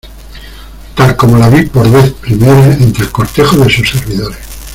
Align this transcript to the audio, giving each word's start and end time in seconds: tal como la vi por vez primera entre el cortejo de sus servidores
tal 0.95 1.15
como 1.15 1.37
la 1.37 1.47
vi 1.47 1.67
por 1.67 1.87
vez 1.91 2.09
primera 2.13 2.73
entre 2.73 3.03
el 3.03 3.11
cortejo 3.11 3.57
de 3.57 3.69
sus 3.69 3.87
servidores 3.91 4.39